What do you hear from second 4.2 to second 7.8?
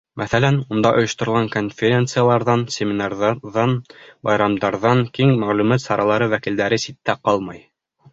байрамдарҙан киң мәғлүмәт саралары вәкилдәре ситтә ҡалмай.